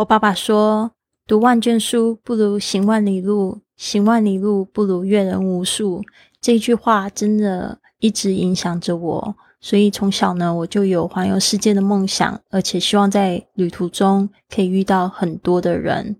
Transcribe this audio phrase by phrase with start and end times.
[0.00, 0.92] 我爸爸说
[1.28, 6.02] ：“读万卷书不如行万里路，行万里路不如阅人无数。”
[6.40, 9.36] 这句话真的一直影响着我。
[9.60, 16.16] 所以从小呢，我就有环游世界的梦想，而且希望在旅途中可以遇到很多的人。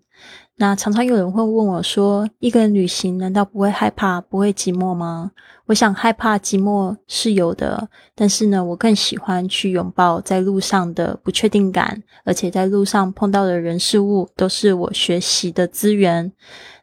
[0.60, 5.30] 那常常有人会问我说：“一个人旅行难道不会害怕、不会寂寞吗？”
[5.64, 16.30] 我想害怕寂寞是有的，但是呢，我更喜欢去拥抱在路上的不确定感，而且在路上碰到的人事物都是我学习的资源。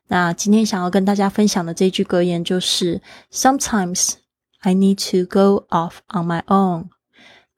[0.08, 3.00] 那今天想要跟大家分享的这句格言就是
[3.32, 4.14] ：“Sometimes。”
[4.62, 6.86] I need to go off on my own.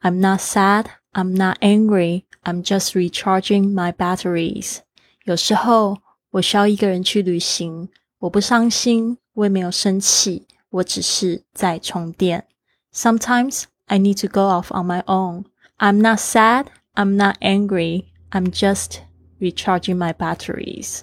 [0.01, 0.87] I'm not sad.
[1.13, 2.23] I'm not angry.
[2.43, 4.79] I'm just recharging my batteries.
[5.23, 5.99] 有时候
[6.32, 12.46] 我需要一个人去旅行，我不伤心，我也没有生气，我只是在充电。
[12.94, 15.44] Sometimes I need to go off on my own.
[15.78, 16.66] I'm not sad.
[16.94, 18.06] I'm not angry.
[18.30, 18.98] I'm just
[19.40, 21.00] recharging my batteries.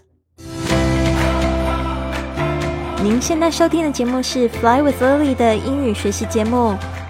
[3.03, 6.77] 您现在收听的节目是《Fly with Lily》的英语学习节目，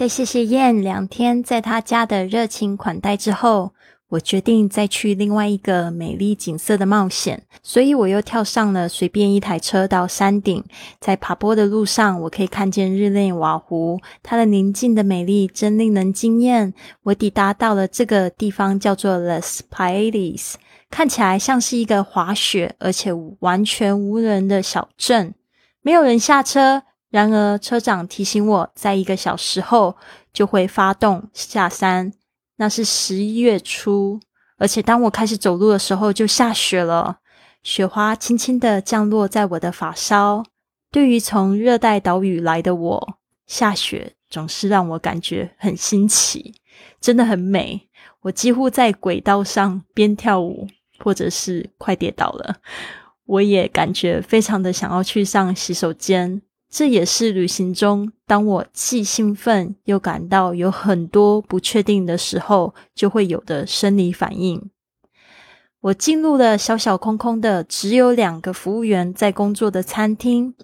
[0.00, 3.74] 在谢谢燕两天在他家的热情款待之后，
[4.08, 7.42] 我决定再去另外一个美丽景色的冒险。
[7.62, 10.64] 所以我又跳上了随便一台车到山顶，
[11.00, 16.72] 在爬坡的路上，我可以看见日内瓦湖，它的宁静的美丽真令人惊艳。
[17.02, 20.54] 我抵达到了这个地方，叫做 Les Paides，
[20.88, 25.34] 看起来像是一个滑雪而且完全无人的小镇，
[25.82, 26.84] 没有人下车。
[27.10, 29.96] 然而，车长提醒我，在一个小时后
[30.32, 32.12] 就会发动下山。
[32.56, 34.20] 那是十一月初，
[34.58, 37.18] 而且当我开始走路的时候，就下雪了。
[37.62, 40.44] 雪花轻轻的降落在我的发梢。
[40.90, 43.14] 对于从热带岛屿来的我，
[43.46, 46.54] 下雪总是让我感觉很新奇，
[47.00, 47.88] 真的很美。
[48.22, 52.56] 我几乎在轨道上边跳舞，或者是快跌倒了。
[53.24, 56.42] 我也感觉非常的想要去上洗手间。
[56.70, 64.70] 这也是旅行中，当我既兴奋又感到有很多不确定的时候，就会有的生理反应。
[65.80, 70.54] 我进入了小小空空的、只有两个服务员在工作的餐厅。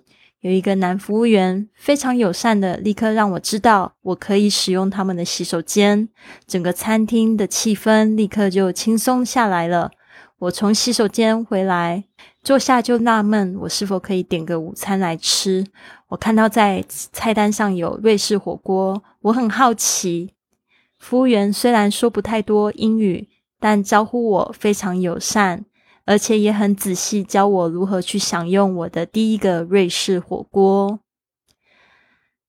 [0.40, 6.08] 有一个男服务员非常友善的，立刻让我知道我可以使用他们的洗手间。
[6.46, 9.90] 整个餐厅的气氛立刻就轻松下来了。
[10.38, 12.04] 我从洗手间回来。
[12.42, 15.66] 坐下就纳闷，我是否可以点个午餐来吃？
[16.08, 20.32] 我看到在菜单上有瑞士火锅，我很好奇。
[20.98, 25.64] 服务员虽然说不太多英语，但招呼我非常友善，
[26.04, 31.00] 而且也很仔细教我如何去享用我的第一个瑞士火锅。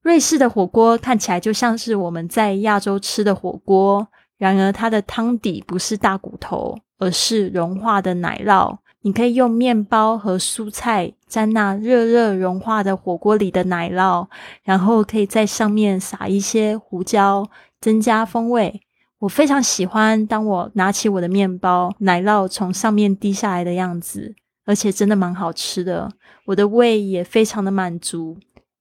[0.04, 8.78] 瑞士的火锅看起来就像是我们在亚洲吃的火锅，然而它的汤底不是大骨头，而是融化的奶酪。
[9.02, 14.28] 你可以用面包和蔬菜沾那热热融化的火锅里的奶酪，
[14.64, 17.50] 然后可以在上面撒一些胡椒，
[17.80, 18.82] 增加风味。
[19.20, 24.36] 我非常喜欢当我拿起我的面包，奶酪从上面滴下来的样子，
[24.66, 26.12] 而且真的蛮好吃的。
[26.48, 28.38] 我的胃也非常的满足。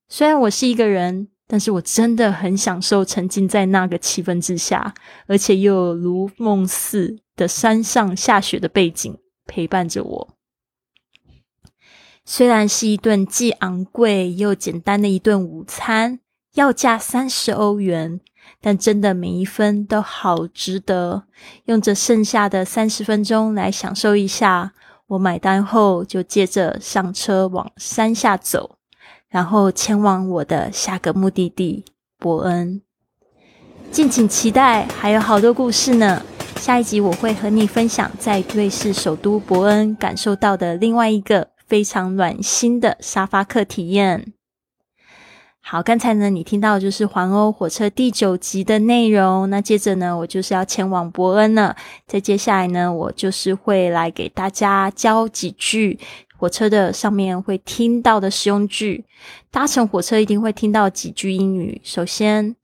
[0.09, 4.93] 虽然我是一个人，但是我真的很享受沉浸在那个气氛之下，
[5.28, 9.16] 而且又如梦似的山上下雪的背景。
[9.48, 10.28] 陪伴着我，
[12.24, 16.19] 虽然是一顿既昂贵又简单的一顿午餐，
[16.54, 18.20] 要价三十欧元，
[18.60, 21.26] 但真的每一分都好值得。
[21.66, 24.74] 用这剩下的三十分钟来享受一下。
[25.06, 28.78] 我买单后就接着上车往山下走，
[29.28, 31.84] 然后前往我的下个目的地
[32.18, 32.82] 伯恩。
[33.92, 36.21] 敬请期待，还有好多故事呢。
[36.58, 44.32] 下一集我会和你分享在瑞士首都伯恩感受到的另外一个非常暖心的沙发客体验。
[45.60, 51.76] 好，刚才呢你听到就是环欧火车第九集的内容，那接着呢我就是要前往伯恩了。
[52.06, 55.98] 在接下来呢，我就是会来给大家教几句
[56.36, 59.04] 火车的上面会听到的实用句。
[59.50, 61.80] 搭乘火车一定会听到几句英语。
[61.84, 62.56] 首先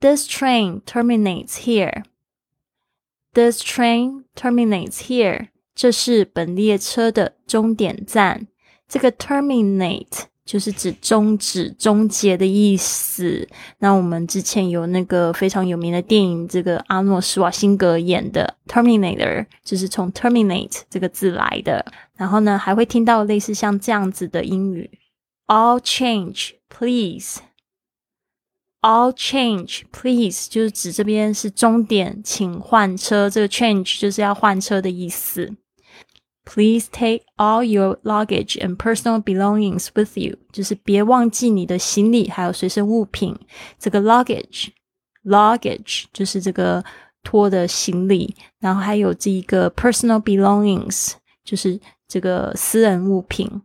[0.00, 2.04] ，This train terminates here。
[3.36, 5.48] This train terminates here。
[5.74, 8.46] 这是本列车的终点站。
[8.88, 13.46] 这个 terminate 就是指终止、终结的意思。
[13.80, 21.84] 那我们之前有那个非常有名的电影，这个阿诺·施瓦辛格演的 Terminator，就是从 terminate 这个字来的。
[22.16, 24.90] 然后呢，还会听到类似像这样子的英语
[25.46, 27.40] ：All change, please.
[28.86, 33.28] All change, please，就是指这边是终点，请换车。
[33.28, 35.56] 这个 change 就是要换车的意思。
[36.44, 43.36] Please take all your luggage and personal belongings with you，就是别忘记你的行李还有随身物品。
[43.76, 46.84] 这个 luggage，luggage 就是这个
[47.24, 53.62] 拖的行李，然后还有这一个 personal belongings，就是这个私人物品。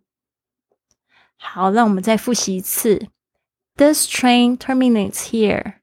[1.37, 3.09] 好，让我们再复习一次。
[3.76, 5.80] This train terminates here，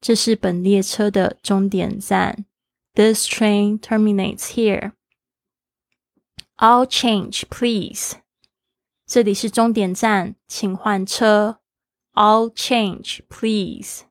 [0.00, 2.46] 这是本列车的终点站。
[2.94, 8.14] This train terminates here。All change, please。
[9.06, 11.58] 这里是终点站，请换车。
[12.14, 14.02] All change, please.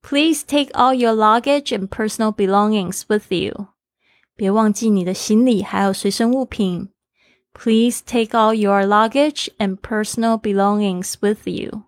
[0.00, 3.66] Please take all your luggage and personal belongings with you.
[4.34, 6.88] 别忘记你的行李还有随身物品。
[7.52, 11.82] Please take all your luggage and personal belongings with you.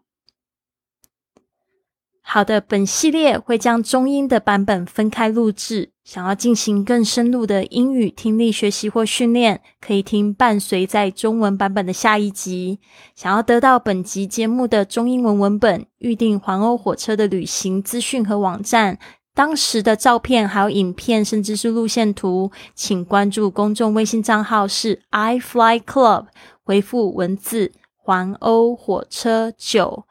[2.30, 5.92] 好的，本系列会将中英的版本分开录制。
[6.04, 12.82] 想要进行更深入的英语听力学习或训练，可以听伴随在中文版本的下一集。
[13.16, 19.00] 想要得到本集节目的中英文文本、预订环欧火车的旅行资讯和网站、
[19.34, 26.26] 当时的照片还有影片，甚至是路线图，请关注公众微信账号是 i fly club，
[26.66, 30.04] 回复文字环欧火车九。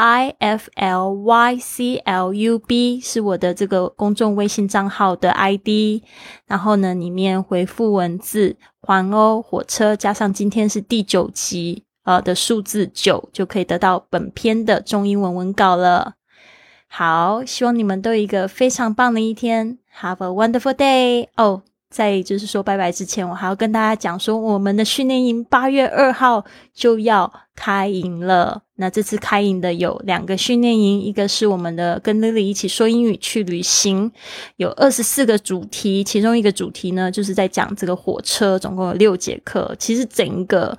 [0.00, 6.04] I F L Y C L U B 是我的这个公众微信账号的 ID，
[6.46, 16.14] 然后呢，里面回复文字“环欧火车”加上今天是第九集呃的数字九，就可以得到本篇的中英文文稿了。
[16.86, 21.62] 好，希望你们都有一个非常棒的一天，Have a wonderful day 哦。
[21.90, 28.62] 在就是说拜拜之前，我还要跟大家讲说，我们的训练营八月二号就要开营了。
[28.78, 34.10] 那这次开营的有两个训练营，一个是我们的跟 Lily 一起说英语去旅行，
[34.56, 39.74] 有二十四个主题，其中一个主题呢就是在讲这个火车，总共有六节课。
[39.78, 40.76] 其实整个。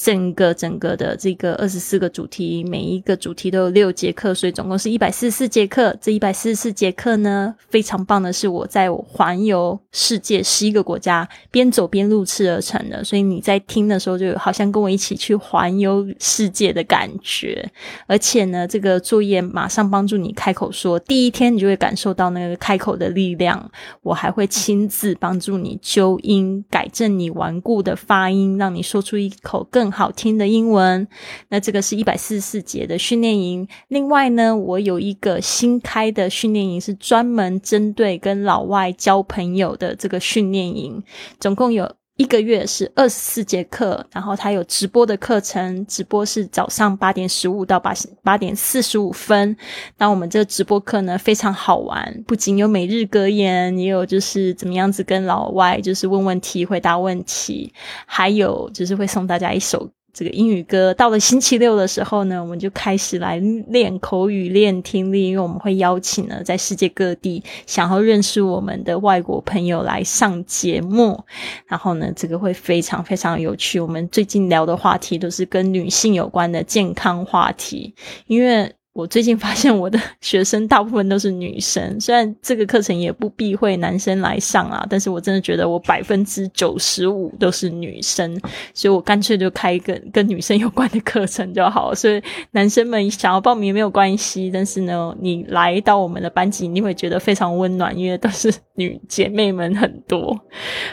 [0.00, 5.94] 整个整个的这个二十四个主题，每一个主题都有六节课，所以总共是一百四十四节课。
[6.00, 13.02] 这一百四十四节课呢，非常棒的是我在我环游世界十一个国家，边走边录制而成的。
[13.02, 17.68] 所以你在听的时候，就好像跟我一起去环游世界的感觉。
[18.06, 23.68] 而且呢，这个作业马上帮助你开口说，第一天你就会感受到那个开口的力量。
[24.02, 31.06] 我还会亲自帮助你纠音，改正你顽固的发音，让你说出一口更好听的英文，
[31.48, 33.68] 那这个是一百四十四节的训练营。
[33.88, 41.02] 另外呢，我有一个新开的训练营，是专门针对跟老外交朋友的这个训练营，
[41.38, 41.92] 总共有。
[42.18, 47.94] 一个月是二十四节课，然后它有直播的课程，直播是早上八点十五到八
[48.24, 49.56] 八点四十五分。
[49.98, 57.72] 那我们这个直播课呢非常好玩，不仅有每日格言，也有就是怎么样子跟老外就是问问题、回答问题，
[58.04, 59.88] 还有就是会送大家一首。
[60.18, 63.36] 这个英语歌到了星期六的时候呢，我们就开始来
[63.68, 71.22] 练口语、练听力，因为我们会邀请呢在世界各地想要认识我们的外国朋友来上节目。
[71.68, 73.78] 然后呢，这个会非常非常有趣。
[73.78, 77.94] 我们最近聊的话题都是跟女性有关的健康话题，
[78.26, 78.74] 因为。
[78.98, 88.36] 我最近发现我的 学生大部分都是女生，虽然这个课程也不避讳男生来上啊，但是我真的觉得我百分之九十五都是女生，
[88.74, 91.94] 所以我干脆就开一个跟女生有关的课程就好。
[91.94, 100.36] 所以男生们想要报名没有关系，但是呢，你来到我们的班级，你会觉得非常温暖，因为都是 女姐妹们很多。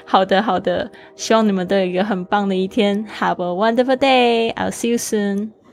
[0.06, 3.04] 好的，好的，希望你们都有一个很棒的一天。
[3.20, 4.54] Have a wonderful day.
[4.54, 5.65] I'll see you soon.